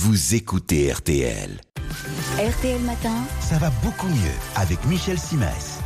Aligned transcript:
vous 0.00 0.36
écoutez 0.36 0.92
RTL. 0.92 1.60
RTL 2.38 2.80
Matin, 2.82 3.16
Ça 3.40 3.58
va 3.58 3.68
beaucoup 3.82 4.06
mieux 4.06 4.38
avec 4.54 4.78
Michel 4.84 5.18
Simès. 5.18 5.80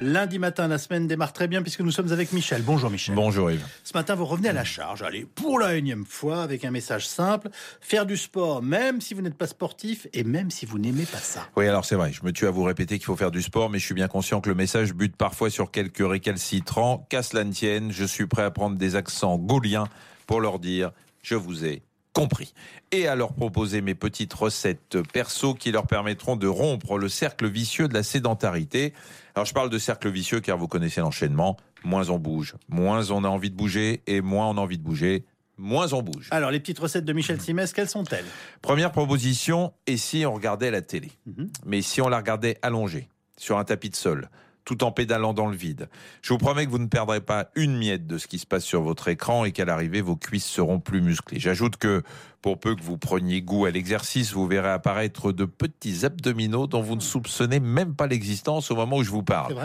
Lundi 0.00 0.38
matin, 0.38 0.68
la 0.68 0.78
semaine 0.78 1.06
démarre 1.06 1.34
très 1.34 1.48
bien 1.48 1.60
puisque 1.60 1.80
nous 1.80 1.90
sommes 1.90 2.12
avec 2.12 2.32
Michel. 2.32 2.62
Bonjour 2.62 2.88
Michel. 2.88 3.14
Bonjour 3.14 3.50
Yves. 3.50 3.66
Ce 3.84 3.92
matin, 3.92 4.14
vous 4.14 4.24
revenez 4.24 4.48
à 4.48 4.54
la 4.54 4.64
charge, 4.64 5.02
allez, 5.02 5.26
pour 5.34 5.58
la 5.58 5.76
énième 5.76 6.06
fois, 6.06 6.42
avec 6.42 6.64
un 6.64 6.70
message 6.70 7.06
simple. 7.06 7.50
Faire 7.82 8.06
du 8.06 8.16
sport, 8.16 8.62
même 8.62 9.02
si 9.02 9.12
vous 9.12 9.20
n'êtes 9.20 9.36
pas 9.36 9.48
sportif 9.48 10.06
et 10.14 10.24
même 10.24 10.50
si 10.50 10.64
vous 10.64 10.78
n'aimez 10.78 11.04
pas 11.04 11.18
ça. 11.18 11.46
Oui, 11.58 11.68
alors 11.68 11.84
c'est 11.84 11.96
vrai, 11.96 12.10
je 12.14 12.24
me 12.24 12.32
tue 12.32 12.46
à 12.46 12.50
vous 12.50 12.64
répéter 12.64 12.96
qu'il 12.96 13.04
faut 13.04 13.16
faire 13.16 13.30
du 13.30 13.42
sport, 13.42 13.68
mais 13.68 13.78
je 13.78 13.84
suis 13.84 13.94
bien 13.94 14.08
conscient 14.08 14.40
que 14.40 14.48
le 14.48 14.54
message 14.54 14.94
bute 14.94 15.14
parfois 15.14 15.50
sur 15.50 15.70
quelques 15.70 16.08
récalcitrants. 16.08 17.06
Qu'à 17.10 17.22
cela 17.22 17.44
ne 17.44 17.52
tienne, 17.52 17.92
je 17.92 18.06
suis 18.06 18.26
prêt 18.26 18.44
à 18.44 18.50
prendre 18.50 18.78
des 18.78 18.96
accents 18.96 19.36
gauliens 19.36 19.88
pour 20.26 20.40
leur 20.40 20.58
dire 20.58 20.90
je 21.20 21.34
vous 21.34 21.66
ai 21.66 21.82
compris. 22.12 22.54
Et 22.92 23.06
à 23.06 23.14
leur 23.14 23.32
proposer 23.32 23.80
mes 23.80 23.94
petites 23.94 24.32
recettes 24.32 24.98
perso 25.12 25.54
qui 25.54 25.70
leur 25.70 25.86
permettront 25.86 26.36
de 26.36 26.46
rompre 26.46 26.98
le 26.98 27.08
cercle 27.08 27.48
vicieux 27.48 27.88
de 27.88 27.94
la 27.94 28.02
sédentarité. 28.02 28.92
Alors 29.34 29.46
je 29.46 29.54
parle 29.54 29.70
de 29.70 29.78
cercle 29.78 30.08
vicieux 30.10 30.40
car 30.40 30.58
vous 30.58 30.68
connaissez 30.68 31.00
l'enchaînement. 31.00 31.56
Moins 31.84 32.10
on 32.10 32.18
bouge, 32.18 32.56
moins 32.68 33.10
on 33.10 33.22
a 33.22 33.28
envie 33.28 33.50
de 33.50 33.56
bouger, 33.56 34.02
et 34.08 34.20
moins 34.20 34.48
on 34.48 34.58
a 34.58 34.60
envie 34.60 34.78
de 34.78 34.82
bouger, 34.82 35.24
moins 35.58 35.92
on 35.92 36.02
bouge. 36.02 36.28
Alors, 36.32 36.50
les 36.50 36.58
petites 36.58 36.80
recettes 36.80 37.04
de 37.04 37.12
Michel 37.12 37.40
Simès, 37.40 37.72
quelles 37.72 37.88
sont-elles? 37.88 38.24
Première 38.62 38.90
proposition, 38.90 39.72
et 39.86 39.96
si 39.96 40.26
on 40.26 40.34
regardait 40.34 40.72
la 40.72 40.82
télé? 40.82 41.12
Mhm. 41.26 41.50
Mais 41.66 41.82
si 41.82 42.00
on 42.00 42.08
la 42.08 42.16
regardait 42.16 42.58
allongée, 42.62 43.08
sur 43.36 43.58
un 43.58 43.64
tapis 43.64 43.90
de 43.90 43.96
sol, 43.96 44.28
tout 44.68 44.84
en 44.84 44.92
pédalant 44.92 45.32
dans 45.32 45.46
le 45.46 45.56
vide, 45.56 45.88
je 46.20 46.30
vous 46.30 46.38
promets 46.38 46.66
que 46.66 46.70
vous 46.70 46.78
ne 46.78 46.88
perdrez 46.88 47.22
pas 47.22 47.46
une 47.54 47.78
miette 47.78 48.06
de 48.06 48.18
ce 48.18 48.26
qui 48.26 48.38
se 48.38 48.44
passe 48.44 48.64
sur 48.64 48.82
votre 48.82 49.08
écran 49.08 49.46
et 49.46 49.52
qu'à 49.52 49.64
l'arrivée, 49.64 50.02
vos 50.02 50.14
cuisses 50.14 50.44
seront 50.44 50.78
plus 50.78 51.00
musclées. 51.00 51.40
J'ajoute 51.40 51.78
que, 51.78 52.02
pour 52.42 52.60
peu 52.60 52.76
que 52.76 52.82
vous 52.82 52.98
preniez 52.98 53.40
goût 53.40 53.64
à 53.64 53.70
l'exercice, 53.70 54.34
vous 54.34 54.46
verrez 54.46 54.68
apparaître 54.68 55.32
de 55.32 55.46
petits 55.46 56.04
abdominaux 56.04 56.66
dont 56.66 56.82
vous 56.82 56.96
ne 56.96 57.00
soupçonnez 57.00 57.60
même 57.60 57.94
pas 57.94 58.06
l'existence 58.06 58.70
au 58.70 58.76
moment 58.76 58.98
où 58.98 59.02
je 59.02 59.10
vous 59.10 59.22
parle. 59.22 59.56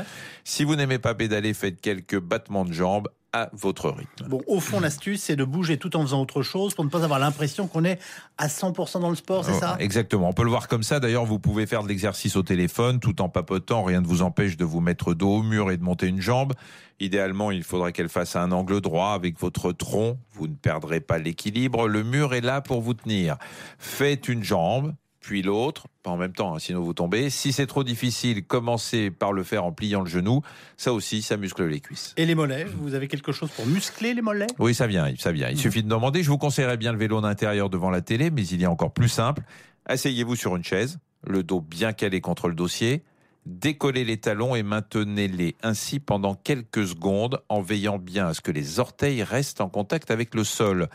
Si 0.46 0.64
vous 0.64 0.78
n'aimez 0.78 1.00
pas 1.00 1.14
pédaler, 1.16 1.54
faites 1.54 1.82
quelques 1.82 2.20
battements 2.20 2.64
de 2.64 2.72
jambes 2.72 3.10
à 3.34 3.50
votre 3.54 3.90
rythme. 3.90 4.28
Bon, 4.28 4.42
au 4.48 4.60
fond, 4.60 4.80
l'astuce, 4.80 5.24
c'est 5.24 5.36
de 5.36 5.44
bouger 5.44 5.78
tout 5.78 5.96
en 5.98 6.02
faisant 6.04 6.22
autre 6.22 6.44
chose 6.44 6.76
pour 6.76 6.86
ne 6.86 6.90
pas 6.90 7.04
avoir 7.04 7.20
l'impression 7.20 7.68
qu'on 7.68 7.84
est 7.84 8.00
à 8.38 8.48
100% 8.48 9.02
dans 9.02 9.10
le 9.10 9.16
sport, 9.16 9.44
c'est 9.44 9.54
ça? 9.54 9.76
Oh, 9.78 9.82
Exactement. 9.82 10.30
On 10.30 10.34
peut 10.34 10.44
le 10.44 10.50
voir 10.50 10.68
comme 10.68 10.84
ça. 10.84 11.00
D'ailleurs, 11.00 11.26
vous 11.26 11.40
pouvez 11.40 11.66
faire 11.66 11.84
de 11.84 11.88
l'exercice 11.88 12.36
au 12.36 12.44
téléphone 12.44 13.00
tout 13.00 13.22
en 13.22 13.30
papotant. 13.30 13.84
Rien 13.84 14.02
ne 14.02 14.08
vous 14.08 14.22
empêche 14.22 14.56
de 14.56 14.66
vous 14.66 14.80
mettre 14.80 15.14
dos 15.14 15.38
au 15.38 15.44
mur 15.44 15.72
et 15.72 15.78
de 15.78 15.84
monter 15.84 16.08
une 16.08 16.22
jambe. 16.22 16.54
Idéalement, 17.00 17.52
il 17.52 17.64
faudrait 17.64 17.92
qu'elle 17.92 18.10
fasse 18.10 18.36
un 18.36 18.52
angle 18.52 18.80
droit 18.80 19.10
avec 19.10 19.40
votre 19.40 19.72
tronc. 19.72 20.20
Vous 20.34 20.48
ne 20.48 20.54
perdrez 20.54 21.02
pas 21.02 21.18
l'équilibre. 21.18 21.88
Le 21.88 22.04
mur 22.04 22.34
est 22.34 22.42
là 22.42 22.62
pour 22.62 22.82
vous 22.82 22.94
tenir. 22.94 23.38
Faites 23.80 24.30
une 24.30 24.44
jambe, 24.44 24.94
puis 25.24 25.42
l'autre, 25.42 25.88
pas 26.04 26.12
en 26.12 26.18
même 26.18 26.34
temps, 26.34 26.54
hein, 26.54 26.60
sinon 26.60 26.82
vous 26.82 26.94
tombez. 26.94 27.30
Si 27.30 27.54
c'est 27.54 27.66
trop 27.66 27.86
difficile, 27.86 28.44
commencez 28.46 29.10
par 29.10 29.32
le 29.32 29.44
faire 29.44 29.64
en 29.64 29.72
pliant 29.72 30.02
le 30.02 30.10
genou. 30.10 30.42
Ça 30.76 30.92
aussi, 30.92 31.22
ça 31.22 31.38
muscle 31.38 31.66
les 31.66 31.80
cuisses. 31.80 32.14
Et 32.18 32.26
les 32.26 32.36
mollets, 32.36 32.66
vous 32.66 32.94
avez 32.94 33.08
quelque 33.08 33.32
chose 33.32 33.50
pour 33.52 33.66
muscler 33.66 34.14
les 34.14 34.22
mollets? 34.22 34.48
Oui, 34.60 34.76
ça 34.76 34.86
vient, 34.86 35.12
ça 35.18 35.32
vient. 35.32 35.50
Il 35.50 35.58
suffit 35.58 35.82
de 35.82 35.88
demander. 35.88 36.24
Je 36.24 36.30
vous 36.30 36.38
conseillerais 36.38 36.76
bien 36.76 36.92
le 36.92 36.98
vélo 36.98 37.22
d'intérieur 37.22 37.70
devant 37.70 37.90
la 37.90 38.02
télé, 38.02 38.32
mais 38.32 38.46
il 38.46 38.62
y 38.62 38.66
a 38.66 38.70
encore 38.70 38.92
plus 38.92 39.08
simple. 39.08 39.44
Asseyez-vous 39.86 40.36
sur 40.36 40.58
une 40.58 40.64
chaise, 40.64 41.00
le 41.26 41.42
dos 41.42 41.62
bien 41.62 41.94
calé 41.94 42.20
contre 42.20 42.50
le 42.50 42.54
dossier. 42.54 43.02
Décollez 43.46 44.06
les 44.06 44.18
talons 44.18 44.56
et 44.56 44.64
maintenez-les 44.64 45.56
ainsi 45.64 46.00
pendant 46.00 46.34
quelques 46.34 46.88
secondes 46.88 47.42
en 47.50 47.62
veillant 47.62 47.98
bien 47.98 48.28
à 48.28 48.34
ce 48.34 48.40
que 48.40 48.52
les 48.52 48.80
orteils 48.80 49.22
restent 49.22 49.60
en 49.60 49.68
contact 49.68 50.12
avec 50.12 50.34
le 50.34 50.46
sol. 50.46 50.88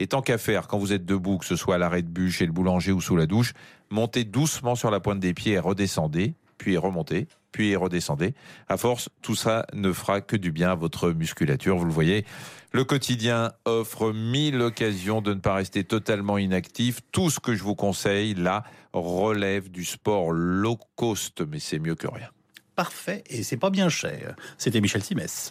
Et 0.00 0.08
tant 0.08 0.20
qu'à 0.20 0.38
faire, 0.38 0.66
quand 0.66 0.78
vous 0.78 0.92
êtes 0.92 1.06
debout, 1.06 1.38
que 1.38 1.44
ce 1.44 1.54
soit 1.54 1.76
à 1.76 1.78
l'arrêt 1.78 2.02
de 2.02 2.08
bus, 2.08 2.34
chez 2.34 2.46
le 2.46 2.52
boulanger 2.52 2.90
ou 2.90 3.00
sous 3.00 3.16
la 3.16 3.26
douche, 3.26 3.52
montez 3.90 4.24
doucement 4.24 4.74
sur 4.74 4.90
la 4.90 4.98
pointe 4.98 5.20
des 5.20 5.34
pieds 5.34 5.52
et 5.52 5.58
redescendez, 5.60 6.34
puis 6.58 6.76
remontez, 6.76 7.28
puis 7.54 7.76
redescendez. 7.76 8.34
À 8.68 8.76
force, 8.76 9.08
tout 9.22 9.36
ça 9.36 9.64
ne 9.72 9.92
fera 9.92 10.20
que 10.20 10.34
du 10.34 10.50
bien 10.50 10.72
à 10.72 10.74
votre 10.74 11.10
musculature. 11.10 11.76
Vous 11.76 11.84
le 11.84 11.92
voyez, 11.92 12.26
le 12.72 12.82
quotidien 12.82 13.52
offre 13.64 14.12
mille 14.12 14.60
occasions 14.60 15.22
de 15.22 15.34
ne 15.34 15.38
pas 15.38 15.54
rester 15.54 15.84
totalement 15.84 16.36
inactif. 16.36 16.98
Tout 17.12 17.30
ce 17.30 17.38
que 17.38 17.54
je 17.54 17.62
vous 17.62 17.76
conseille, 17.76 18.34
là, 18.34 18.64
relève 18.92 19.70
du 19.70 19.84
sport 19.84 20.32
low 20.32 20.80
cost, 20.96 21.42
mais 21.48 21.60
c'est 21.60 21.78
mieux 21.78 21.94
que 21.94 22.08
rien. 22.08 22.28
Parfait, 22.74 23.22
et 23.30 23.44
c'est 23.44 23.56
pas 23.56 23.70
bien 23.70 23.88
cher. 23.88 24.34
C'était 24.58 24.80
Michel 24.80 25.04
Simès. 25.04 25.42